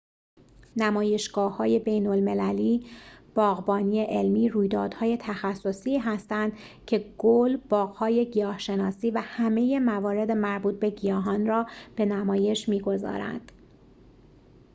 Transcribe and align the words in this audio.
نمایشگاه‌های 0.77 1.79
بین‌المللی 1.79 2.85
باغبانی 3.35 4.03
علمی 4.03 4.49
رویدادهای 4.49 5.17
تخصصی 5.17 5.97
هستند 5.97 6.57
که 6.87 7.13
گل 7.17 7.57
باغ‌های 7.57 8.29
گیاه‌شناسی 8.31 9.11
و 9.11 9.21
همه 9.23 9.79
موارد 9.79 10.31
مربوط 10.31 10.79
به 10.79 10.89
گیاهان 10.89 11.45
را 11.45 11.67
به 11.95 12.05
نمایش 12.05 12.69
می‌گذارند 12.69 13.51